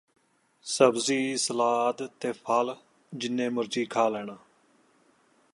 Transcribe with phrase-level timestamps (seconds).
[0.65, 2.75] ਸਬਜ਼ੀ ਸਲਾਦ ਤੇ ਫਲ
[3.13, 4.35] ਜਿੰਨੇ ਮਰਜ਼ੀ ਖਾ ਲੈਣ